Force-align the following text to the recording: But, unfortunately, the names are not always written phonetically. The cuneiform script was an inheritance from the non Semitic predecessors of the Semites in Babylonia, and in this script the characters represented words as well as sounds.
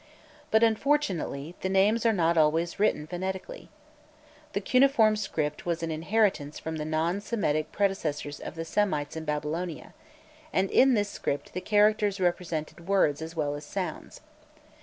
But, 0.49 0.63
unfortunately, 0.63 1.53
the 1.61 1.69
names 1.69 2.07
are 2.07 2.11
not 2.11 2.35
always 2.35 2.79
written 2.79 3.05
phonetically. 3.05 3.69
The 4.53 4.59
cuneiform 4.59 5.15
script 5.15 5.63
was 5.67 5.83
an 5.83 5.91
inheritance 5.91 6.57
from 6.57 6.77
the 6.77 6.85
non 6.85 7.21
Semitic 7.21 7.71
predecessors 7.71 8.39
of 8.39 8.55
the 8.55 8.65
Semites 8.65 9.15
in 9.15 9.25
Babylonia, 9.25 9.93
and 10.51 10.71
in 10.71 10.95
this 10.95 11.09
script 11.09 11.53
the 11.53 11.61
characters 11.61 12.19
represented 12.19 12.87
words 12.87 13.21
as 13.21 13.35
well 13.35 13.53
as 13.53 13.63
sounds. 13.63 14.21